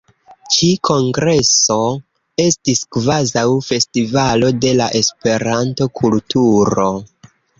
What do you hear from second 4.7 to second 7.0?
la Esperanto-kulturo.